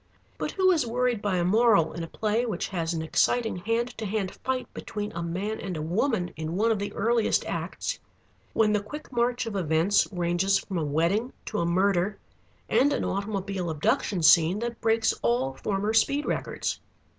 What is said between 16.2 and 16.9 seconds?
records.